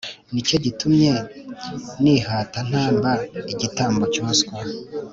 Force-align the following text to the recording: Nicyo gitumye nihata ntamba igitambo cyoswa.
Nicyo 0.31 0.55
gitumye 0.65 1.11
nihata 2.01 2.59
ntamba 2.69 3.11
igitambo 3.51 4.03
cyoswa. 4.13 4.53